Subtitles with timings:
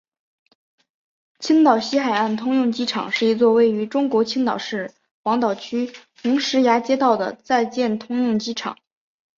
[1.37, 5.93] 青岛西海岸通用机场是一座位于中国青岛市黄岛区
[6.23, 8.79] 红石崖街道的在建通用机场。